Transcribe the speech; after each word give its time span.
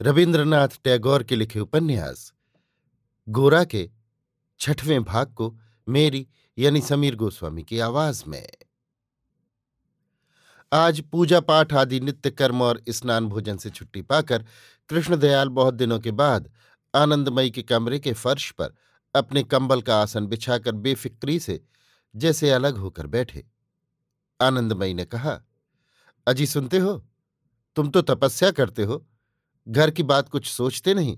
रविन्द्रनाथ 0.00 0.68
टैगोर 0.84 1.22
के 1.22 1.36
लिखे 1.36 1.60
उपन्यास, 1.60 2.32
गोरा 3.28 3.64
के 3.64 3.90
छठवें 4.60 5.02
भाग 5.04 5.34
को 5.34 5.54
मेरी 5.88 6.26
यानी 6.58 6.80
समीर 6.80 7.16
गोस्वामी 7.16 7.62
की 7.62 7.78
आवाज़ 7.78 8.22
में। 8.28 8.48
आज 10.72 11.00
पूजा 11.00 11.40
पाठ 11.40 11.72
आदि 11.72 12.00
नित्य 12.00 12.30
कर्म 12.30 12.62
और 12.62 12.82
स्नान 12.88 13.28
भोजन 13.28 13.56
से 13.56 13.70
छुट्टी 13.70 14.02
पाकर 14.02 14.44
कृष्णदयाल 14.88 15.48
बहुत 15.48 15.74
दिनों 15.74 16.00
के 16.00 16.10
बाद 16.10 16.50
आनंदमयी 16.94 17.50
के 17.50 17.62
कमरे 17.62 17.98
के 17.98 18.12
फर्श 18.12 18.50
पर 18.50 18.74
अपने 19.14 19.42
कंबल 19.42 19.82
का 19.82 20.00
आसन 20.02 20.26
बिछाकर 20.26 20.72
बेफिक्री 20.72 21.38
से 21.40 21.60
जैसे 22.16 22.50
अलग 22.50 22.76
होकर 22.76 23.06
बैठे। 23.06 23.44
आनंदमयी 24.40 24.94
ने 24.94 25.04
कहा, 25.04 25.40
अजी 26.26 26.46
सुनते 26.46 26.78
हो? 26.78 27.06
तुम 27.76 27.90
तो 27.90 28.02
तपस्या 28.02 28.50
करते 28.50 28.84
हो। 28.84 29.06
घर 29.66 29.90
की 29.90 30.02
बात 30.04 30.28
कुछ 30.28 30.46
सोचते 30.46 30.94
नहीं, 30.94 31.16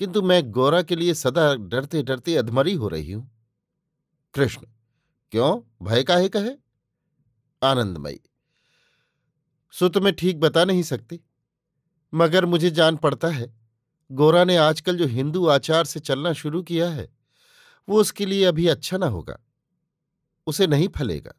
किंतु 0.00 0.22
मैं 0.22 0.50
गौरा 0.52 0.82
के 0.82 0.96
लिए 0.96 1.14
सदा 1.14 1.54
डरते 1.56 2.02
डरते 2.02 2.36
अधमरी 2.36 2.74
हो 2.74 2.88
रही 2.88 3.12
हूँ। 3.12 3.30
कृष्ण, 4.34 4.66
क्यों? 5.32 5.60
भय 5.82 6.02
काहे 6.02 6.28
कहे 6.28 6.50
आनंदमयी 7.62 8.20
सो 9.74 9.88
तो 9.88 10.00
मैं 10.00 10.12
ठीक 10.12 10.40
बता 10.40 10.64
नहीं 10.64 10.82
सकती, 10.84 11.20
मगर 12.12 12.44
मुझे 12.46 12.70
जान 12.70 12.96
पड़ता 12.96 13.28
है, 13.28 13.52
गोरा 14.10 14.44
ने 14.44 14.56
आजकल 14.56 14.98
जो 14.98 15.06
हिंदू 15.06 15.46
आचार 15.48 15.84
से 15.84 16.00
चलना 16.00 16.32
शुरू 16.34 16.62
किया 16.62 16.88
है, 16.90 17.08
वो 17.88 18.00
उसके 18.00 18.26
लिए 18.26 18.44
अभी 18.44 18.66
अच्छा 18.68 18.96
ना 18.96 19.06
होगा, 19.08 19.38
उसे 20.46 20.66
नहीं 20.66 20.88
फलेगा। 20.88 21.34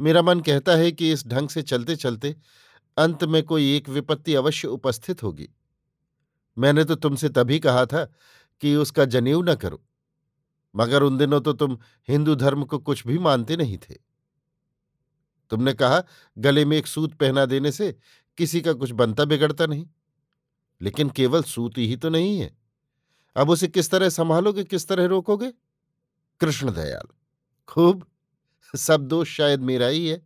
मेरा 0.00 0.22
मन 0.22 0.40
कहता 0.40 0.72
है 0.74 0.92
कि 0.92 1.10
इस 1.12 1.26
ढंग 1.26 1.48
से 1.48 1.62
चलते 1.62 1.96
चलते 1.96 2.34
अंत 2.96 3.24
में 3.24 3.42
कोई 3.42 3.74
एक 3.76 3.88
विपत्ति 3.88 4.34
अवश्य 4.34 4.68
उपस्थित 4.68 5.22
होगी। 5.22 5.48
मैंने 6.56 6.84
तो 6.84 6.94
तुमसे 6.94 7.28
तभी 7.28 7.58
कहा 7.60 7.84
था 7.86 8.04
कि 8.62 8.74
उसका 8.76 9.04
जनेऊ 9.04 9.42
न 9.42 9.54
करो, 9.54 9.82
मगर 10.74 11.02
उन 11.02 11.16
दिनों 11.18 11.40
तो 11.40 11.52
तुम 11.52 11.78
हिंदू 12.08 12.34
धर्म 12.34 12.64
को 12.64 12.78
कुछ 12.78 13.06
भी 13.06 13.18
मानते 13.18 13.56
नहीं 13.56 13.78
थे। 13.78 13.94
तुमने 15.50 15.72
कहा, 15.74 16.02
गले 16.36 16.64
में 16.64 16.76
एक 16.76 16.86
सूत 16.86 17.14
पहना 17.14 17.44
देने 17.46 17.72
से 17.72 17.94
किसी 18.38 18.60
का 18.60 18.72
कुछ 18.72 18.90
बनता 18.90 19.24
बिगड़ता 19.24 19.66
नहीं, 19.66 19.86
लेकिन 20.80 21.10
केवल 21.10 21.42
सूत 21.42 21.78
ही 21.78 21.96
तो 21.96 22.08
नहीं 22.08 22.38
है। 22.38 22.56
अब 23.36 23.50
उसे 23.50 23.68
किस 23.68 23.90
तरह 23.90 24.08
संभालोगे, 24.08 24.64
किस 24.64 24.88
तरह 24.88 25.06
रोकोगे? 25.06 25.52
कृष्ण 26.40 26.72
दयाल, 26.72 27.08
खूब, 27.68 28.06
सब 28.74 29.06
दोष 29.06 29.36
शायद 29.36 29.60
मेरा 29.62 29.86
ही 29.86 30.06
है। 30.08 30.20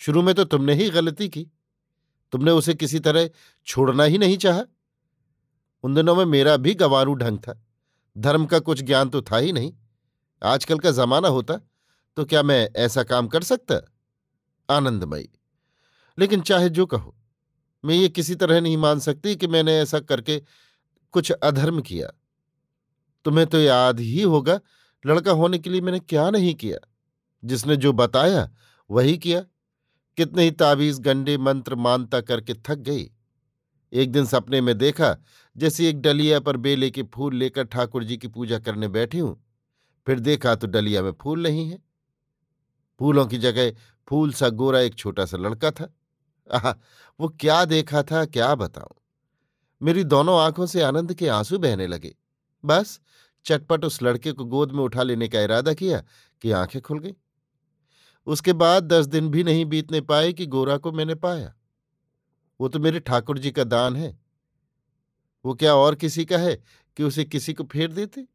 शुरू 0.00 0.22
में 0.22 0.34
तो 0.34 0.44
तुमने 0.44 0.74
ही 0.74 0.88
गलती 0.90 1.28
की। 1.28 1.46
तुमने 2.32 2.50
उसे 2.50 2.74
किसी 2.74 2.98
तरह 2.98 3.30
छोड़ना 3.66 4.04
ही 4.04 4.18
नहीं 4.18 4.38
चाहा। 4.38 4.64
उन 5.82 5.94
दिनों 5.94 6.16
में 6.16 6.24
मेरा 6.24 6.56
भी 6.56 6.74
गंवारू 6.74 7.14
ढंग 7.14 7.38
था। 7.38 7.66
धर्म 8.18 8.46
का 8.46 8.58
कुछ 8.58 8.82
ज्ञान 8.82 9.08
तो 9.08 9.22
था 9.22 9.36
ही 9.36 9.52
नहीं। 9.52 9.72
आजकल 10.44 10.78
का 10.78 10.90
जमाना 10.90 11.28
होता 11.28 11.54
तो 12.16 12.24
क्या 12.24 12.42
मैं 12.42 12.70
ऐसा 12.76 13.02
काम 13.02 13.28
कर 13.28 13.42
सकता? 13.42 13.94
आनंदमयी। 14.76 15.28
लेकिन 16.18 16.40
चाहे 16.40 16.68
जो 16.68 16.86
कहो, 16.86 17.16
मैं 17.84 17.94
ये 17.94 18.08
किसी 18.08 18.34
तरह 18.34 18.60
नहीं 18.60 18.76
मान 18.76 19.00
सकती 19.00 19.36
कि 19.36 19.46
मैंने 19.46 19.78
ऐसा 19.78 20.00
करके 20.00 20.42
कुछ 21.12 21.30
अधर्म 21.30 21.80
किया। 21.80 22.12
तुम्हें 23.24 23.46
तो 23.46 23.58
याद 23.58 24.00
ही 24.00 24.22
होगा, 24.22 24.60
लड़का 25.06 25.32
होने 25.32 25.58
के 25.58 25.70
लिए 25.70 25.80
मैंने 25.80 25.98
क्या 25.98 26.30
नहीं 26.30 26.54
किया। 26.54 26.88
जिसने 27.44 27.76
जो 27.76 27.92
बताया, 27.92 28.50
वही 28.90 29.18
किया। 29.18 29.44
कितने 30.18 30.44
ही 30.44 30.50
ताबीज 30.52 30.98
गंडे 31.00 31.36
मंत्र 31.38 31.74
मानता 31.76 32.20
करके 32.20 32.54
थक 32.66 32.78
गई। 32.80 33.10
एक 33.92 34.10
दिन 34.12 34.24
सपने 34.26 34.60
में 34.60 34.76
देखा, 34.78 35.16
जैसे 35.56 35.88
एक 35.88 36.00
डलिया 36.02 36.40
पर 36.40 36.56
बेले 36.58 36.90
के 36.90 37.02
फूल 37.04 37.34
लेकर 37.34 37.64
ठाकुर 37.64 38.04
जी 38.04 38.16
की 38.16 38.28
पूजा 38.28 38.58
करने 38.58 38.88
बैठी 38.88 39.18
हूँ, 39.18 39.36
फिर 40.06 40.20
देखा 40.20 40.54
तो 40.54 40.66
डलिया 40.66 41.02
में 41.02 41.12
फूल 41.12 41.42
नहीं 41.42 41.68
है। 41.70 41.78
फूलों 43.00 43.26
की 43.26 43.38
जगह 43.38 43.70
फूल 44.08 44.32
सा 44.32 44.48
गोरा 44.50 44.80
एक 44.80 44.94
छोटा 44.94 45.24
सा 45.24 45.36
लड़का 45.36 45.70
था। 45.70 45.92
आह, 46.50 46.70
वो 47.20 47.28
क्या 47.30 47.64
देखा 47.64 48.02
था, 48.02 48.24
क्या 48.26 48.54
बताऊँ? 48.54 48.94
मेरी 49.80 50.04
दोनों 50.06 50.38
आँखों 50.40 50.66
से 50.66 50.82
आनंद 50.82 51.14
के 51.14 51.28
आँसू 51.28 51.58
बहने 51.58 51.86
लगे। 51.86 52.14
बस, 52.64 53.00
चटपट 53.46 53.84
उस 53.84 54.02
लड़के 54.02 54.32
को 54.32 54.44
गोद 54.46 54.72
में 54.72 54.82
उठा 54.84 55.02
लेने 55.02 55.28
का 55.28 55.40
इरादा 55.40 55.72
किया 55.74 56.02
कि 56.42 56.50
आँखें 56.52 56.80
खुल 56.82 56.98
गई। 56.98 57.14
उसके 58.28 58.52
बाद 58.52 58.84
दस 58.84 59.06
दिन 59.06 59.28
भी 59.28 59.44
नहीं 59.44 59.64
बीतने 59.64 60.00
पाए 60.00 60.32
कि 60.32 60.46
गोरा 60.46 60.76
को 60.76 60.92
मैंने 60.92 61.14
पाया। 61.14 61.54
वो 62.60 62.68
तो 62.68 62.78
मेरे 62.78 63.00
ठाकुर 63.00 63.38
जी 63.38 63.50
का 63.50 63.64
दान 63.64 63.96
है। 63.96 64.18
वो 65.44 65.54
क्या 65.54 65.74
और 65.74 65.94
किसी 65.94 66.24
का 66.24 66.38
है 66.38 66.62
कि 66.96 67.02
उसे 67.02 67.24
किसी 67.24 67.54
को 67.54 67.64
फेर 67.64 67.92
देते? 67.92 68.26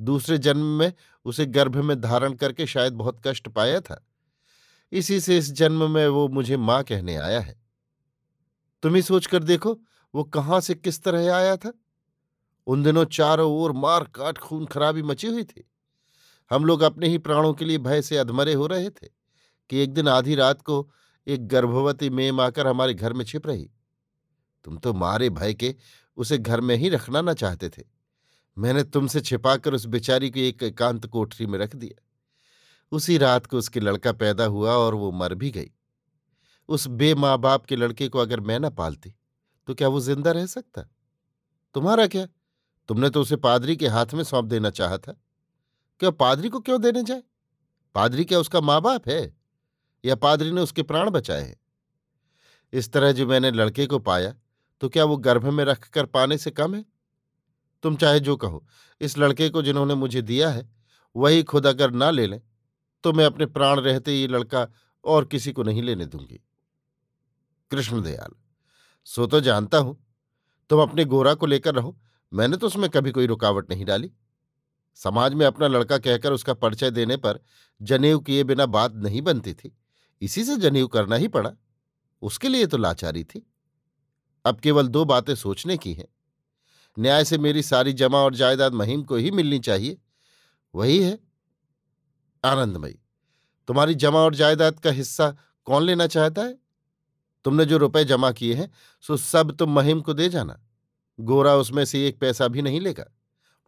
दूसरे 0.00 0.38
जन्म 0.38 0.64
में 0.64 0.92
उसे 1.24 1.46
गर्भ 1.46 1.76
में 1.76 2.00
धारण 2.00 2.32
करके 2.32 2.66
शायद 2.66 2.92
बहुत 2.92 3.20
कष्ट 3.26 3.48
पाया 3.48 3.80
था। 3.80 4.06
इसी 4.92 5.20
से 5.20 5.38
इस 5.38 5.52
जन्म 5.52 5.90
में 5.90 6.08
वो 6.08 6.28
मुझे 6.28 6.56
माँ 6.56 6.82
कहने 6.82 7.16
आया 7.16 7.40
है। 7.40 7.62
तुम 8.82 8.94
ही 8.94 9.02
सोचकर 9.02 9.42
देखो, 9.42 9.80
वो 10.14 10.24
कहाँ 10.24 10.60
से 10.60 10.74
किस 10.74 11.02
तरह 11.02 11.34
आया 11.34 11.56
था? 11.56 11.72
उन 12.66 12.82
दिनों 12.82 13.04
चारों 13.04 13.52
ओर 13.52 13.72
मार 13.72 14.04
काट 14.04 14.38
खून 14.38 14.66
खराबी 14.66 15.02
मची 15.02 15.26
हुई 15.26 15.44
थी। 15.44 15.70
हम 16.50 16.64
लोग 16.64 16.80
अपने 16.80 17.08
ही 17.08 17.18
प्राणों 17.18 17.52
के 17.54 17.64
लिए 17.64 17.78
भय 17.78 18.02
से 18.02 18.16
अधमरे 18.16 18.54
हो 18.54 18.66
रहे 18.66 18.90
थे 18.90 19.08
कि 19.70 19.78
एक 19.78 19.92
दिन 19.94 20.08
आधी 20.08 20.34
रात 20.34 20.62
को 20.62 20.88
एक 21.26 21.46
गर्भवती 21.48 22.10
मेम 22.10 22.40
आकर 22.40 22.66
हमारे 22.66 22.94
घर 22.94 23.12
में 23.12 23.24
छिप 23.24 23.46
रही। 23.46 23.70
तुम 24.64 24.76
तो 24.76 24.92
मारे 24.94 25.30
भय 25.30 25.54
के 25.54 25.74
उसे 26.16 26.38
घर 26.38 26.60
में 26.60 26.76
ही 26.76 26.88
रखना 26.88 27.20
ना 27.20 27.32
चाहते 27.34 27.68
थे। 27.68 27.82
मैंने 28.56 28.82
तुमसे 28.84 29.20
छिपाकर 29.20 29.74
उस 29.74 29.84
बेचारी 29.86 30.30
को 30.30 30.40
एक 30.40 30.62
एकांत 30.62 31.06
कोठरी 31.06 31.46
में 31.46 31.58
रख 31.58 31.76
दिया। 31.76 32.02
उसी 32.92 33.18
रात 33.18 33.46
को 33.46 33.58
उसके 33.58 33.80
लड़का 33.80 34.12
पैदा 34.12 34.44
हुआ 34.44 34.72
और 34.72 34.94
वो 34.94 35.10
मर 35.12 35.34
भी 35.34 35.50
गई। 35.50 35.70
उस 36.68 36.86
बे 36.86 37.14
माँ 37.14 37.38
बाप 37.38 37.66
के 37.66 37.76
लड़के 37.76 38.08
को 38.08 38.18
अगर 38.18 38.40
मैं 38.40 38.58
ना 38.60 38.70
पालती 38.70 39.14
तो 39.68 39.74
क्या 39.74 39.88
वो 39.88 40.00
ज़िंदा 40.00 40.32
रह 40.32 40.46
सकता? 40.46 40.82
तुम्हारा 41.74 42.06
क्या? 42.06 42.26
तुमने 42.88 43.10
तो 43.10 43.20
उसे 43.20 43.36
पादरी 43.36 43.76
के 43.76 43.88
हाथ 43.88 44.14
में 44.14 44.22
सौंप 44.24 44.44
देना 44.44 44.70
चाहा 44.70 44.98
था। 44.98 45.20
क्या 46.00 46.10
पादरी 46.12 46.48
को 46.48 46.60
क्यों 46.60 46.80
देने 46.82 47.02
जाए? 47.02 47.22
पादरी 47.94 48.24
क्या 48.24 48.38
उसका 48.38 48.60
माँ 48.60 48.80
बाप 48.80 49.08
है? 49.08 49.36
या 50.04 50.14
पादरी 50.16 50.50
ने 50.52 50.60
उसके 50.60 50.82
प्राण 50.82 51.10
बचाए 51.10 51.42
हैं? 51.42 51.56
इस 52.72 52.92
तरह 52.92 53.12
जो 53.12 53.26
मैंने 53.26 53.50
लड़के 53.50 53.86
को 53.86 53.98
पाया 54.00 54.34
तो 54.82 54.88
क्या 54.88 55.04
वो 55.04 55.16
गर्भ 55.16 55.46
में 55.46 55.64
रखकर 55.64 56.06
पाने 56.06 56.38
से 56.38 56.50
कम 56.50 56.74
है? 56.74 56.84
तुम 57.84 57.96
चाहे 57.96 58.20
जो 58.20 58.36
कहो, 58.36 58.64
इस 59.00 59.16
लड़के 59.18 59.48
को 59.48 59.62
जिन्होंने 59.62 59.94
मुझे 59.94 60.22
दिया 60.22 60.50
है, 60.50 60.68
वही 61.16 61.42
खुद 61.42 61.66
अगर 61.66 61.90
ना 61.90 62.10
ले 62.10 62.26
लें 62.26 62.40
तो 63.04 63.12
मैं 63.12 63.24
अपने 63.24 63.46
प्राण 63.46 63.80
रहते 63.80 64.12
ये 64.12 64.26
लड़का 64.26 64.66
और 65.04 65.24
किसी 65.24 65.52
को 65.52 65.62
नहीं 65.62 65.82
लेने 65.82 66.06
दूँगी। 66.06 66.40
कृष्णदयाल 67.70 68.34
सो 69.06 69.26
तो 69.26 69.40
जानता 69.40 69.78
हूँ, 69.78 69.96
तुम 70.70 70.80
अपने 70.82 71.04
गोरा 71.04 71.34
को 71.34 71.46
लेकर 71.46 71.74
रहो, 71.74 71.96
मैंने 72.32 72.56
तो 72.56 72.66
उसमें 72.66 72.88
कभी 72.90 73.10
कोई 73.10 73.26
रुकावट 73.26 73.70
नहीं 73.70 73.84
डाली। 73.84 74.10
समाज 75.04 75.34
में 75.34 75.46
अपना 75.46 75.66
लड़का 75.66 75.98
कहकर 75.98 76.32
उसका 76.32 76.54
परिचय 76.54 76.90
देने 76.90 77.16
पर 77.16 77.40
जनेऊ 77.82 78.18
किए 78.18 78.44
बिना 78.44 78.66
बात 78.66 78.94
नहीं 78.94 79.22
बनती 79.22 79.54
थी। 79.54 79.78
इसी 80.20 80.44
से 80.44 80.56
जनेऊ 80.56 80.86
करना 80.86 81.16
ही 81.16 81.28
पड़ा। 81.28 81.52
उसके 82.22 82.48
लिए 82.48 82.66
तो 82.66 82.76
लाचारी 82.76 83.24
थी। 83.24 83.52
अब 84.44 84.60
केवल 84.60 84.88
दो 84.88 85.04
बातें 85.04 85.34
सोचने 85.34 85.76
की 85.76 85.92
हैं। 85.94 86.08
न्याय 86.98 87.24
से 87.24 87.38
मेरी 87.38 87.62
सारी 87.62 87.92
जमा 87.92 88.18
और 88.18 88.34
जायदाद 88.34 88.72
महिम 88.72 89.02
को 89.02 89.16
ही 89.16 89.30
मिलनी 89.30 89.58
चाहिए। 89.58 89.98
वही 90.74 91.02
है, 91.02 91.18
आनंदमयी, 92.44 92.98
तुम्हारी 93.68 93.94
जमा 93.94 94.18
और 94.18 94.34
जायदाद 94.34 94.80
का 94.80 94.90
हिस्सा 94.90 95.36
कौन 95.64 95.82
लेना 95.82 96.06
चाहता 96.06 96.42
है? 96.42 96.58
तुमने 97.44 97.64
जो 97.64 97.76
रुपए 97.76 98.04
जमा 98.04 98.32
किए 98.32 98.54
हैं, 98.54 98.70
सो 99.00 99.16
सब 99.16 99.56
तुम 99.56 99.72
महिम 99.72 100.00
को 100.00 100.12
दे 100.12 100.28
जाना। 100.28 100.60
गोरा 101.20 101.54
उसमें 101.56 101.84
से 101.84 102.08
एक 102.08 102.20
पैसा 102.20 102.48
भी 102.48 102.62
नहीं 102.62 102.80
लेगा। 102.80 103.04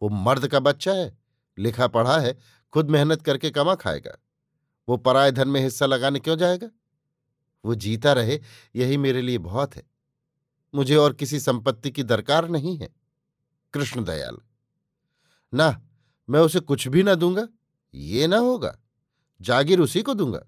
वो 0.01 0.09
मर्द 0.09 0.47
का 0.47 0.59
बच्चा 0.59 0.93
है। 0.93 1.20
लिखा 1.59 1.87
पढ़ा 1.87 2.19
है, 2.19 2.37
खुद 2.73 2.89
मेहनत 2.89 3.21
करके 3.21 3.49
कमा 3.49 3.75
खाएगा। 3.75 4.17
वो 4.89 4.97
पराय 4.97 5.31
धन 5.31 5.47
में 5.47 5.61
हिस्सा 5.61 5.85
लगाने 5.85 6.19
क्यों 6.19 6.37
जाएगा? 6.37 6.69
वो 7.65 7.75
जीता 7.75 8.13
रहे, 8.13 8.39
यही 8.75 8.97
मेरे 8.97 9.21
लिए 9.21 9.37
बहुत 9.37 9.75
है। 9.75 9.83
मुझे 10.75 10.95
और 10.95 11.13
किसी 11.13 11.39
संपत्ति 11.39 11.91
की 11.91 12.03
दरकार 12.03 12.49
नहीं 12.49 12.77
है। 12.77 12.89
कृष्णदयाल 13.73 14.37
ना, 15.53 15.81
मैं 16.29 16.39
उसे 16.39 16.59
कुछ 16.59 16.87
भी 16.87 17.03
ना 17.03 17.15
दूँगा, 17.15 17.47
ये 17.93 18.27
ना 18.27 18.37
होगा। 18.37 18.79
जागीर 19.41 19.79
उसी 19.79 20.01
को 20.01 20.13
दूँगा। 20.13 20.47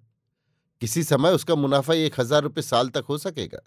किसी 0.81 1.03
समय 1.03 1.29
उसका 1.29 1.55
मुनाफा 1.55 1.93
एक 1.93 2.19
हज़ार 2.19 2.43
रुपये 2.43 2.61
साल 2.61 2.89
तक 2.89 3.03
हो 3.09 3.17
सकेगा। 3.17 3.59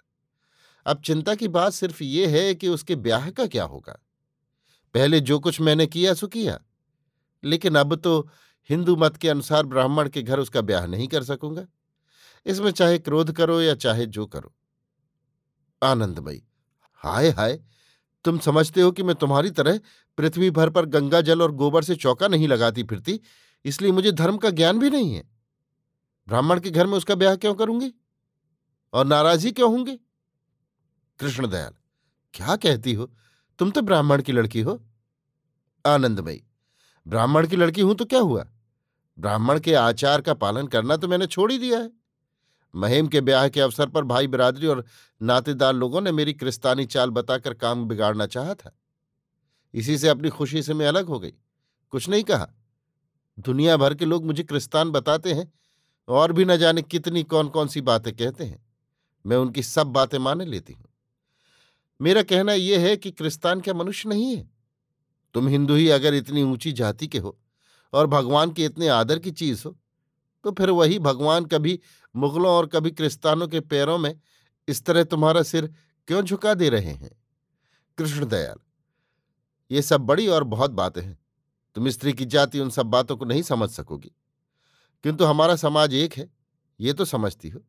अब 0.85 1.01
चिंता 1.01 1.35
की 1.35 1.47
बात 1.47 1.73
सिर्फ़ 1.73 2.03
ये 2.03 2.27
है 2.27 2.55
कि 2.55 2.67
उसके 2.67 2.95
ब्याह 2.95 3.29
का 3.29 3.47
क्या 3.47 3.63
होगा? 3.63 4.03
पहले 4.93 5.19
जो 5.19 5.39
कुछ 5.39 5.61
मैंने 5.61 5.87
किया, 5.87 6.13
सो 6.13 6.27
किया। 6.27 6.59
लेकिन 7.43 7.75
अब 7.75 7.95
तो 7.95 8.29
हिंदू 8.69 8.95
मत 8.95 9.17
के 9.17 9.29
अनुसार 9.29 9.65
ब्राह्मण 9.65 10.09
के 10.09 10.21
घर 10.21 10.39
उसका 10.39 10.61
ब्याह 10.61 10.85
नहीं 10.85 11.07
कर 11.07 11.23
सकूँगा। 11.23 11.65
इसमें 12.45 12.71
चाहे 12.71 12.99
क्रोध 12.99 13.31
करो 13.31 13.61
या 13.61 13.75
चाहे 13.75 14.05
जो 14.05 14.25
करो। 14.25 14.55
आनंदमयी। 15.83 16.43
हाय 16.93 17.29
हाय। 17.29 17.59
तुम 18.23 18.39
समझते 18.39 18.81
हो 18.81 18.91
कि 18.91 19.03
मैं 19.03 19.15
तुम्हारी 19.15 19.51
तरह 19.51 19.79
पृथ्वी 20.17 20.51
भर 20.51 20.69
पर 20.69 20.85
गंगा, 20.85 21.21
जल 21.21 21.41
और 21.41 21.51
गोबर 21.51 21.83
से 21.83 21.95
चौका 21.95 22.27
नहीं 22.27 22.47
लगाती 22.47 22.83
फिरती, 22.83 23.19
इसलिए 23.65 23.91
मुझे 23.91 24.11
धर्म 24.11 24.37
का 24.37 24.49
ज्ञान 24.49 24.79
भी 24.79 24.89
नहीं 24.89 25.13
है। 25.13 25.29
ब्राह्मण 26.27 26.59
के 26.59 26.69
घर 26.69 26.85
में 26.85 26.93
उसका 26.93 27.15
ब्याह 27.15 27.35
क्यों 27.35 27.55
करूँगी? 27.55 27.93
और 28.93 29.05
नाराजी 29.05 29.51
क्यों 29.51 29.71
होंगे? 29.71 29.99
कृष्णदयाल 31.19 31.73
क्या 32.33 32.55
कहती 32.55 32.93
हो? 32.93 33.13
तुम 33.59 33.71
तो 33.71 33.81
ब्राह्मण 33.81 34.21
की 34.21 34.31
लड़की 34.31 34.61
हो। 34.61 34.85
आनंदमयी। 35.85 36.46
ब्राह्मण 37.07 37.47
की 37.47 37.55
लड़की 37.55 37.81
हूँ 37.81 37.95
तो 37.95 38.05
क्या 38.05 38.19
हुआ? 38.19 38.45
ब्राह्मण 39.19 39.59
के 39.59 39.73
आचार 39.73 40.21
का 40.21 40.33
पालन 40.33 40.67
करना 40.67 40.97
तो 40.97 41.07
मैंने 41.07 41.27
छोड़ 41.27 41.51
ही 41.51 41.57
दिया 41.57 41.79
है। 41.79 41.91
महिम 42.75 43.07
के 43.07 43.21
ब्याह 43.21 43.47
के 43.49 43.61
अवसर 43.61 43.89
पर 43.89 44.03
भाई 44.03 44.27
बिरादरी 44.27 44.67
और 44.67 44.85
नातेदार 45.21 45.73
लोगों 45.73 46.01
ने 46.01 46.11
मेरी 46.11 46.33
क्रिस्तानी 46.33 46.85
चाल 46.85 47.09
बताकर 47.09 47.53
काम 47.53 47.85
बिगाड़ना 47.85 48.25
चाहा 48.25 48.53
था। 48.53 48.77
इसी 49.73 49.97
से 49.97 50.09
अपनी 50.09 50.29
खुशी 50.29 50.63
से 50.63 50.73
मैं 50.73 50.87
अलग 50.87 51.05
हो 51.05 51.19
गई। 51.19 51.33
कुछ 51.89 52.09
नहीं 52.09 52.23
कहा। 52.23 52.47
दुनिया 53.39 53.77
भर 53.77 53.93
के 53.93 54.05
लोग 54.05 54.25
मुझे 54.25 54.43
क्रिस्तान 54.43 54.91
बताते 54.91 55.33
हैं 55.33 55.53
और 56.07 56.31
भी 56.31 56.45
न 56.45 56.57
जाने 56.57 56.81
कितनी 56.81 57.23
कौन 57.23 57.49
कौन 57.49 57.67
सी 57.67 57.81
बातें 57.81 58.15
कहते 58.15 58.43
हैं। 58.43 58.65
मैं 59.25 59.37
उनकी 59.37 59.63
सब 59.63 59.87
बातें 59.87 60.19
माने 60.19 60.45
लेती 60.45 60.73
हूँ। 60.73 60.85
मेरा 62.01 62.23
कहना 62.23 62.53
यह 62.53 62.79
है 62.79 62.97
कि 62.97 63.11
क्रिस्तान 63.11 63.61
क्या 63.61 63.73
मनुष्य 63.73 64.09
नहीं 64.09 64.35
है? 64.35 64.56
तुम 65.33 65.47
हिंदू 65.47 65.75
ही 65.75 65.89
अगर 65.89 66.13
इतनी 66.13 66.43
ऊँची 66.43 66.71
जाति 66.71 67.07
के 67.07 67.17
हो 67.17 67.39
और 67.93 68.07
भगवान 68.07 68.51
के 68.51 68.65
इतने 68.65 68.87
आदर 68.87 69.19
की 69.19 69.31
चीज़ 69.31 69.63
हो 69.65 69.77
तो 70.43 70.51
फिर 70.51 70.69
वही 70.69 70.99
भगवान 70.99 71.45
कभी 71.45 71.79
मुगलों 72.15 72.51
और 72.51 72.67
कभी 72.67 72.91
क्रिस्तानों 72.91 73.47
के 73.47 73.59
पैरों 73.59 73.97
में 73.97 74.19
इस 74.67 74.83
तरह 74.85 75.03
तुम्हारा 75.03 75.43
सिर 75.43 75.73
क्यों 76.07 76.21
झुका 76.21 76.53
दे 76.53 76.69
रहे 76.69 76.91
हैं? 76.91 77.11
कृष्णदयाल 77.97 78.59
ये 79.71 79.81
सब 79.81 80.01
बड़ी 80.01 80.27
और 80.27 80.43
बहुत 80.43 80.71
बातें 80.71 81.01
हैं। 81.01 81.19
तुम 81.75 81.89
स्त्री 81.89 82.13
की 82.13 82.25
जाति 82.25 82.59
उन 82.59 82.69
सब 82.69 82.85
बातों 82.85 83.17
को 83.17 83.25
नहीं 83.25 83.41
समझ 83.41 83.69
सकोगी। 83.69 84.11
किंतु 85.03 85.25
हमारा 85.25 85.55
समाज 85.55 85.93
एक 85.93 86.13
है, 86.13 86.29
ये 86.79 86.93
तो 86.93 87.05
समझती 87.05 87.49
हो। 87.49 87.61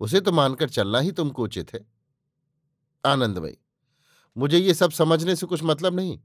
उसे 0.00 0.20
तो 0.20 0.32
मानकर 0.32 0.68
चलना 0.68 0.98
ही 0.98 1.12
तुमको 1.12 1.44
उचित 1.44 1.72
है। 1.74 1.86
आनंदमयी, 3.06 3.58
मुझे 4.36 4.58
ये 4.58 4.74
सब 4.74 4.90
समझने 4.90 5.36
से 5.36 5.46
कुछ 5.46 5.62
मतलब 5.62 5.94
नहीं। 5.94 6.20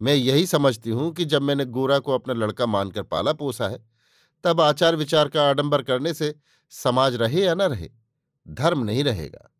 मैं 0.00 0.14
यही 0.14 0.46
समझती 0.46 0.90
हूँ 0.90 1.12
कि 1.14 1.24
जब 1.24 1.42
मैंने 1.42 1.64
गोरा 1.66 1.98
को 1.98 2.14
अपना 2.14 2.34
लड़का 2.34 2.66
मानकर 2.66 3.02
पाला, 3.02 3.32
पोसा 3.32 3.68
है, 3.68 3.78
तब 4.44 4.60
आचार 4.60 4.96
विचार 4.96 5.28
का 5.28 5.48
आडंबर 5.50 5.82
करने 5.82 6.12
से 6.14 6.34
समाज 6.72 7.14
रहे 7.14 7.44
या 7.44 7.54
न 7.54 7.62
रहे, 7.62 7.88
धर्म 8.46 8.84
नहीं 8.84 9.04
रहेगा। 9.04 9.50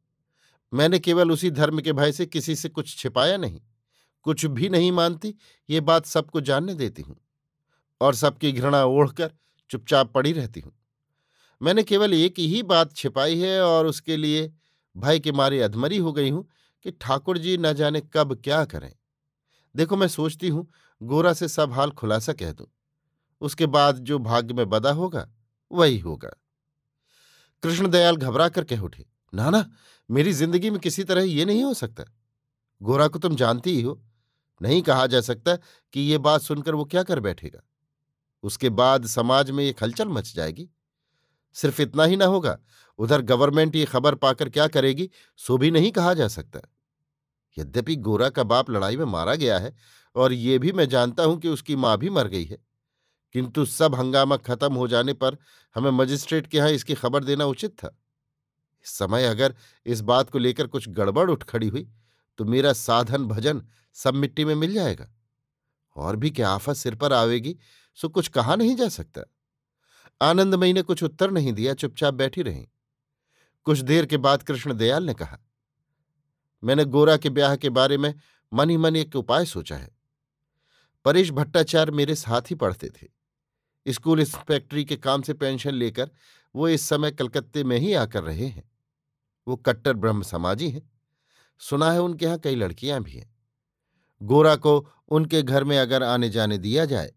मैंने 0.72 0.98
केवल 0.98 1.30
उसी 1.32 1.50
धर्म 1.50 1.80
के 1.80 1.92
भय 1.92 2.12
से 2.12 2.26
किसी 2.26 2.54
से 2.56 2.68
कुछ 2.68 2.96
छिपाया 2.96 3.36
नहीं, 3.36 3.60
कुछ 4.26 4.44
भी 4.46 4.68
नहीं 4.68 4.92
मानती, 4.92 5.34
ये 5.68 5.80
बात 5.80 6.06
सबको 6.06 6.40
जानने 6.40 6.74
देती 6.74 7.02
हूँ, 7.02 7.16
और 8.00 8.14
सबकी 8.14 8.52
घृणा 8.52 8.84
ओढ़कर 8.84 9.32
चुपचाप 9.70 10.12
पड़ी 10.12 10.32
रहती 10.32 10.60
हूँ। 10.60 10.72
मैंने 11.60 11.82
केवल 11.82 12.14
एक 12.14 12.38
ही 12.38 12.62
बात 12.62 12.94
छिपाई 12.96 13.38
है 13.38 13.60
और 13.62 13.86
उसके 13.86 14.16
लिए 14.16 14.50
भय 14.96 15.18
के 15.18 15.32
मारे 15.32 15.60
अधमरी 15.62 15.96
हो 15.96 16.12
गई 16.12 16.30
हूँ 16.30 16.46
कि 16.84 16.90
ठाकुर 16.90 17.38
जी 17.38 17.56
न 17.58 17.72
जाने 17.72 18.02
कब 18.14 18.34
क्या 18.44 18.64
करें। 18.64 18.92
देखो, 19.78 19.96
मैं 19.96 20.08
सोचती 20.08 20.48
हूँ, 20.48 20.72
गोरा 21.02 21.32
से 21.32 21.48
सब 21.48 21.72
हाल 21.72 21.90
खुलासा 21.90 22.32
कह 22.32 22.52
दूँ। 22.52 22.66
उसके 23.40 23.66
बाद 23.66 23.98
जो 23.98 24.18
भाग्य 24.18 24.54
में 24.54 24.68
बदा 24.68 24.92
होगा, 24.92 25.32
वही 25.72 25.98
होगा। 25.98 26.30
कृष्णदयाल 27.62 28.16
घबरा 28.16 28.48
कर 28.48 28.64
कह 28.64 28.80
उठे, 28.80 29.06
ना 29.34 29.50
ना, 29.50 29.70
मेरी 30.10 30.32
ज़िंदगी 30.32 30.70
में 30.70 30.80
किसी 30.80 31.04
तरह 31.04 31.22
ये 31.22 31.44
नहीं 31.44 31.64
हो 31.64 31.74
सकता। 31.74 32.04
गोरा 32.82 33.08
को 33.08 33.18
तुम 33.18 33.36
जानती 33.36 33.76
ही 33.76 33.82
हो। 33.82 34.02
नहीं 34.62 34.82
कहा 34.82 35.06
जा 35.06 35.20
सकता 35.20 35.56
कि 35.92 36.00
ये 36.00 36.18
बात 36.18 36.40
सुनकर 36.40 36.74
वो 36.74 36.84
क्या 36.84 37.02
कर 37.02 37.20
बैठेगा। 37.20 37.60
उसके 38.42 38.68
बाद 38.68 39.06
समाज 39.06 39.50
में 39.50 39.64
ये 39.64 39.72
खलचल 39.72 40.08
मच 40.08 40.34
जाएगी। 40.34 40.68
सिर्फ़ 41.52 41.82
इतना 41.82 42.04
ही 42.04 42.16
ना 42.16 42.24
होगा, 42.24 42.58
उधर 42.98 43.22
गवर्नमेंट 43.22 43.76
ये 43.76 43.84
खबर 43.84 44.14
पाकर 44.14 44.48
क्या 44.48 44.68
करेगी, 44.68 45.10
सो 45.36 45.58
भी 45.58 45.70
नहीं 45.70 45.92
कहा 45.92 46.14
जा 46.14 46.28
सकता। 46.28 46.60
यद्यपि 47.58 47.96
गोरा 47.96 48.28
का 48.28 48.42
बाप 48.44 48.70
लड़ाई 48.70 48.96
में 48.96 49.04
मारा 49.04 49.34
गया 49.34 49.58
है 49.58 49.74
और 50.16 50.32
ये 50.32 50.58
भी 50.58 50.72
मैं 50.72 50.88
जानता 50.88 51.24
हूँ 51.24 51.38
कि 51.40 51.48
उसकी 51.48 51.76
माँ 51.76 51.96
भी 51.98 52.10
मर 52.10 52.28
गई 52.28 52.44
है। 52.44 52.58
किंतु 53.34 53.64
सब 53.66 53.94
हंगामा 53.94 54.36
खत्म 54.36 54.72
हो 54.74 54.86
जाने 54.88 55.12
पर 55.12 55.36
हमें 55.76 55.90
मजिस्ट्रेट 55.90 56.46
के 56.46 56.58
यहाँ 56.58 56.70
इसकी 56.70 56.94
खबर 56.94 57.24
देना 57.24 57.44
उचित 57.44 57.70
था। 57.78 57.88
इस 58.84 58.90
समय 58.90 59.24
अगर 59.24 59.54
इस 59.86 60.00
बात 60.00 60.30
को 60.30 60.38
लेकर 60.38 60.66
कुछ 60.66 60.88
गड़बड़ 60.88 61.30
उठ 61.30 61.42
खड़ी 61.42 61.68
हुई 61.68 61.88
तो 62.38 62.44
मेरा 62.44 62.72
साधन 62.72 63.24
भजन 63.24 63.62
सब 63.96 64.14
मिट्टी 64.14 64.44
में 64.44 64.54
मिल 64.54 64.74
जाएगा। 64.74 65.08
और 65.96 66.16
भी 66.16 66.30
क्या 66.30 66.50
आफत 66.50 66.74
सिर 66.74 66.94
पर 66.94 67.12
आवेगी, 67.12 67.56
सो 67.98 68.08
कुछ 68.08 68.28
कहा 68.28 68.56
नहीं 68.56 68.76
जा 68.76 68.88
सकता। 68.88 69.22
आनंदमयी 70.20 70.72
ने 70.72 70.82
कुछ 70.82 71.02
उत्तर 71.02 71.30
नहीं 71.30 71.52
दिया, 71.52 71.74
चुपचाप 71.74 72.14
बैठी 72.14 72.42
रही। 72.42 72.68
कुछ 73.66 73.78
देर 73.78 74.06
के 74.06 74.16
बाद 74.16 74.42
कृष्णदयाल 74.42 75.04
ने 75.04 75.14
कहा 75.14 75.38
मैंने 76.64 76.84
गोरा 76.84 77.16
के 77.16 77.30
ब्याह 77.30 77.56
के 77.56 77.70
बारे 77.70 77.98
में 77.98 78.14
मन 78.52 78.70
ही 78.70 78.76
मन 78.76 78.96
एक 78.96 79.16
उपाय 79.16 79.44
सोचा 79.44 79.76
है। 79.76 79.96
परेश 81.04 81.30
भट्टाचार्य 81.30 81.92
मेरे 81.92 82.14
साथ 82.14 82.50
ही 82.50 82.54
पढ़ते 82.54 82.88
थे। 82.88 83.92
स्कूल 83.92 84.20
इंस्पेक्टरी 84.20 84.84
के 84.84 84.96
काम 84.96 85.22
से 85.22 85.34
पेंशन 85.34 85.74
लेकर 85.74 86.10
वो 86.54 86.68
इस 86.68 86.88
समय 86.88 87.10
कलकत्ते 87.10 87.64
में 87.64 87.78
ही 87.78 87.92
आकर 87.94 88.22
रहे 88.22 88.46
हैं। 88.46 88.70
वो 89.46 89.56
कट्टर 89.56 89.92
ब्रह्म 89.92 90.22
समाजी 90.22 90.70
हैं। 90.70 90.90
सुना 91.58 91.90
है 91.92 92.02
उनके 92.02 92.24
यहाँ 92.24 92.38
कई 92.38 92.54
लड़कियाँ 92.54 93.02
भी 93.02 93.12
हैं। 93.12 93.34
गोरा 94.22 94.56
को 94.56 94.78
उनके 95.08 95.42
घर 95.42 95.64
में 95.64 95.78
अगर 95.78 96.02
आने 96.02 96.28
जाने 96.30 96.58
दिया 96.58 96.84
जाए 96.84 97.12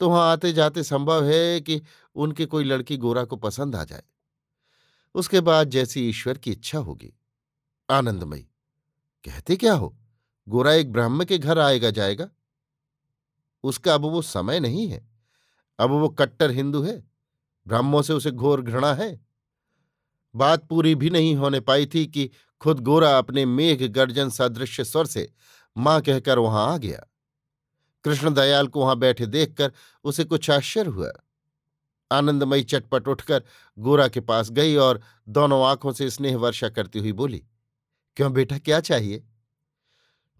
तो 0.00 0.08
वहाँ 0.10 0.32
आते 0.32 0.52
जाते 0.52 0.82
संभव 0.82 1.24
है 1.24 1.60
कि 1.60 1.80
उनकी 2.14 2.46
कोई 2.46 2.64
लड़की 2.64 2.96
गोरा 2.96 3.24
को 3.24 3.36
पसंद 3.36 3.76
आ 3.76 3.84
जाए। 3.84 4.02
उसके 5.14 5.40
बाद 5.40 5.70
जैसी 5.70 6.08
ईश्वर 6.08 6.38
की 6.38 6.52
इच्छा 6.52 6.78
होगी। 6.78 7.12
आनंदमयी। 7.90 8.48
कहते 9.24 9.56
क्या 9.56 9.74
हो? 9.74 9.96
गोरा 10.48 10.72
एक 10.72 10.92
ब्राह्मण 10.92 11.24
के 11.24 11.38
घर 11.38 11.58
आएगा 11.58 11.90
जाएगा। 11.90 12.28
उसका 13.62 13.94
अब 13.94 14.00
वो 14.00 14.22
समय 14.22 14.60
नहीं 14.60 14.88
है। 14.88 15.08
अब 15.78 15.90
वो 15.90 16.08
कट्टर 16.08 16.50
हिंदू 16.50 16.82
है। 16.82 17.04
ब्राह्मों 17.66 18.02
से 18.02 18.12
उसे 18.12 18.30
घोर 18.30 18.62
घृणा 18.62 18.94
है। 18.94 19.26
बात 20.36 20.64
पूरी 20.64 20.94
भी 20.94 21.10
नहीं 21.10 21.36
होने 21.36 21.60
पाई 21.60 21.86
थी 21.86 22.06
कि 22.06 22.30
खुद 22.60 22.80
गोरा 22.80 23.18
अपने 23.18 23.46
मेघ 23.46 23.82
गर्जन 23.82 24.30
सदृश्य 24.30 24.84
स्वर 24.84 25.06
से 25.06 25.32
माँ 25.76 26.00
कहकर 26.00 26.38
वहाँ 26.38 26.74
आ 26.74 26.76
गया। 26.76 27.06
कृष्णदयाल 28.04 28.68
को 28.68 28.80
वहाँ 28.80 28.96
बैठे 28.96 29.26
देखकर 29.26 29.72
उसे 30.04 30.24
कुछ 30.24 30.50
आश्चर्य 30.50 30.90
हुआ। 30.90 31.12
आनंदमयी 32.12 32.62
चटपट 32.62 33.08
उठकर 33.08 33.44
गोरा 33.78 34.08
के 34.08 34.20
पास 34.20 34.50
गई 34.50 34.76
और 34.76 35.00
दोनों 35.28 35.64
आँखों 35.66 35.92
से 35.92 36.10
स्नेह 36.10 36.36
वर्षा 36.36 36.68
करती 36.68 36.98
हुई 36.98 37.12
बोली 37.12 37.44
क्यों 38.16 38.32
बेटा, 38.32 38.58
क्या 38.58 38.80
चाहिए? 38.80 39.26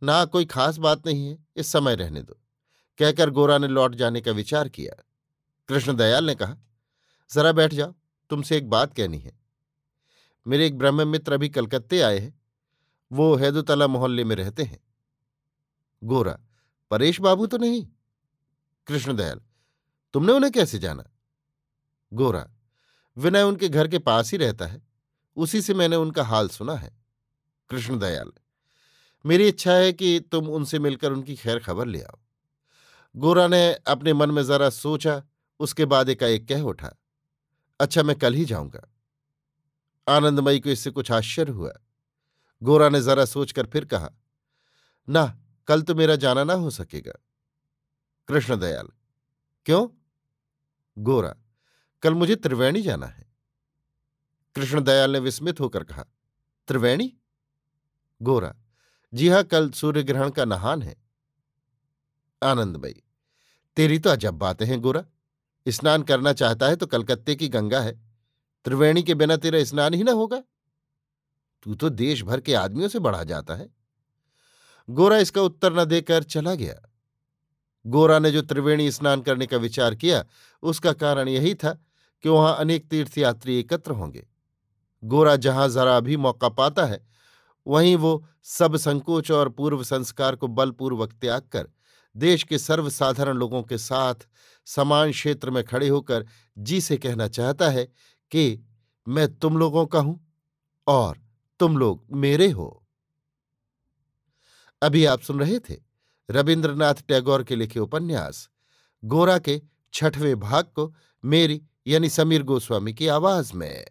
ना, 0.03 0.25
कोई 0.25 0.45
खास 0.45 0.79
बात 0.79 1.07
नहीं 1.07 1.27
है, 1.27 1.47
इस 1.57 1.73
समय 1.73 1.95
रहने 1.95 2.23
दो। 2.23 2.39
कहकर 2.99 3.31
गोरा 3.31 3.59
ने 3.59 3.69
लौट 3.69 3.95
जाने 3.95 4.21
का 4.21 4.33
विचार 4.33 4.69
किया। 4.69 5.05
कृष्णदयाल 5.69 6.25
ने 6.25 6.35
कहा, 6.35 6.57
जरा 7.35 7.53
बैठ 7.53 7.75
जाओ, 7.75 7.95
तुमसे 8.31 8.57
एक 8.57 8.71
बात 8.71 8.95
कहनी 8.95 9.19
है। 9.19 9.41
मेरे 10.47 10.67
एक 10.67 10.79
ब्रह्म 10.79 11.09
मित्र 11.09 11.33
अभी 11.33 11.49
कलकत्ते 11.49 12.01
आए 12.01 12.19
हैं। 12.19 12.41
वो 13.13 13.37
हैदुतला 13.37 13.87
मोहल्ले 13.87 14.25
में 14.25 14.37
रहते 14.37 14.63
हैं। 14.63 14.81
गोरा, 16.05 16.41
परेश 16.91 17.21
बाबू 17.21 17.47
तो 17.47 17.59
नहीं? 17.59 17.89
कृष्णदयाल, 18.87 19.41
तुमने 20.13 20.33
उन्हें 20.33 20.53
कैसे 20.53 20.79
जाना? 20.79 21.05
गोरा, 22.13 22.51
विनय 23.17 23.43
उनके 23.43 23.69
घर 23.69 23.89
के 23.89 23.99
पास 23.99 24.33
ही 24.33 24.39
रहता 24.39 24.67
है। 24.67 24.83
उसी 25.37 25.63
से 25.63 25.75
मैंने 25.75 25.97
उनका 25.97 26.25
हाल 26.25 26.49
सुना 26.49 26.75
है। 26.75 27.02
कृष्णदयाल 27.73 28.33
मेरी 29.27 29.49
इच्छा 29.49 29.73
है 29.73 29.93
कि 29.93 30.21
तुम 30.21 30.49
उनसे 30.49 30.79
मिलकर 30.79 31.13
उनकी 31.13 31.37
खैर 31.37 31.59
खबर 31.59 31.87
ले 31.87 32.03
आओ। 32.03 32.19
गोरा 33.17 33.47
ने 33.47 33.75
अपने 33.75 34.13
मन 34.13 34.31
में 34.31 34.43
जरा 34.43 34.71
सोचा, 34.71 35.23
उसके 35.61 35.85
बाद 35.85 36.09
एकाएक 36.09 36.49
कह 36.49 36.61
उठा 36.61 36.95
अच्छा 37.81 38.03
मैं 38.03 38.17
कल 38.17 38.35
ही 38.35 38.45
जाऊँगा। 38.45 38.95
आनंदमयी 40.09 40.61
को 40.61 40.69
इससे 40.69 40.91
कुछ 40.91 41.13
आश्चर्य 41.13 41.53
हुआ। 41.53 41.73
गोरा 42.63 42.89
ने 42.89 43.01
जरा 43.01 43.25
सोचकर 43.25 43.67
फिर 43.67 43.85
कहा, 43.85 44.11
ना, 45.09 45.43
कल 45.67 45.83
तो 45.83 45.95
मेरा 45.95 46.17
जाना 46.17 46.45
ना 46.45 46.55
हो 46.55 46.71
सकेगा। 46.71 47.13
कृष्णदयाल 48.29 48.89
क्यों? 49.67 49.89
गोरा, 50.99 51.37
कल 52.03 52.15
मुझे 52.15 52.37
त्रिवेणी 52.37 52.83
जाना 52.83 53.07
है। 53.07 53.33
कृष्णदयाल 54.55 55.11
ने 55.11 55.19
विस्मित 55.19 55.61
होकर 55.61 55.85
कहा, 55.85 56.05
त्रिवेणी? 56.69 57.19
गोरा, 58.23 58.55
जी 59.15 59.29
हाँ, 59.29 59.43
कल 59.43 59.71
सूर्य 59.71 60.03
ग्रहण 60.03 60.31
का 60.31 60.45
नहान 60.45 60.83
है। 60.83 60.97
आनंदमयी 62.43 63.03
तेरी 63.77 63.99
तो 63.99 64.11
अजब 64.11 64.35
बातें 64.35 64.67
हैं 64.67 64.81
गोरा। 64.81 65.05
स्नान 65.69 66.03
करना 66.03 66.33
चाहता 66.33 66.67
है 66.67 66.77
तो 66.77 66.87
कलकत्ते 66.87 67.35
की 67.35 67.49
गंगा 67.49 67.81
है। 67.81 67.93
त्रिवेणी 68.65 69.03
के 69.03 69.15
बिना 69.15 69.37
तेरा 69.37 69.65
स्नान 69.65 69.95
ही 69.95 70.03
ना 70.03 70.13
होगा। 70.13 70.43
तू 71.63 71.75
तो 71.75 71.89
देश 71.89 72.23
भर 72.23 72.41
के 72.41 72.55
आदमियों 72.55 72.89
से 72.89 72.99
बढ़ा 72.99 73.25
जाता 73.25 73.55
है। 73.55 73.71
गोरा 74.91 75.17
इसका 75.17 75.43
उत्तर 75.43 75.73
न 75.73 75.85
देकर 75.85 76.23
चला 76.23 76.55
गया। 76.55 76.93
गोरा 77.87 78.19
ने 78.19 78.31
जो 78.31 78.43
त्रिवेणी 78.43 78.91
स्नान 78.91 79.23
करने 79.23 79.47
का 79.47 79.57
विचार 79.57 79.95
किया, 79.95 80.25
उसका 80.63 80.93
कारण 80.93 81.29
यही 81.29 81.55
था 81.55 81.73
कि 82.23 82.29
वहाँ 82.29 82.57
अनेक 82.57 82.89
तीर्थयात्री 82.89 83.61
एकत्र 83.61 83.91
होंगे। 83.91 84.27
गोरा 85.05 85.37
जहाँ 85.37 85.69
जरा 85.69 86.01
भी 86.01 86.17
मौका 86.17 86.49
पाता 86.49 86.87
है 86.87 87.12
वहीं 87.67 87.97
वो 87.97 88.25
सब 88.45 88.77
संकोच 88.77 89.31
और 89.31 89.49
पूर्व 89.49 89.83
संस्कार 89.85 90.37
को 90.37 90.49
बलपूर्वक 90.49 91.13
त्याग 91.13 91.43
कर, 91.43 91.69
देश 92.17 92.43
के 92.43 92.59
सर्वसाधारण 92.59 93.37
लोगों 93.37 93.63
के 93.63 93.79
साथ 93.79 94.27
समान 94.67 95.11
क्षेत्र 95.11 95.51
में 95.51 95.63
खड़े 95.65 95.89
होकर 95.89 96.27
जी 96.59 96.81
से 96.81 96.97
कहना 96.97 97.29
चाहता 97.29 97.69
है 97.69 97.85
कि 98.33 98.61
मैं 99.07 99.29
तुम 99.35 99.57
लोगों 99.59 99.87
का 99.87 99.99
हूँ 99.99 100.21
और 100.87 101.19
तुम 101.61 101.79
लोग 101.79 102.05
मेरे 102.13 102.49
हो। 102.51 102.69
अभी 104.83 105.05
आप 105.05 105.21
सुन 105.21 105.41
रहे 105.41 105.59
थे 105.59 105.77
रविन्द्रनाथ 106.29 106.95
टैगोर 107.09 107.45
के 107.45 107.57
लिखे 107.57 107.81
उपन्यास, 107.81 108.49
गोरा 109.03 109.39
के 109.39 109.61
छठवें 109.95 110.39
भाग 110.41 110.65
को 110.65 110.93
मेरी 111.25 111.61
यानी 111.87 112.09
समीर 112.09 112.43
गोस्वामी 112.43 112.93
की 112.95 113.07
आवाज़ 113.09 113.53
में। 113.55 113.85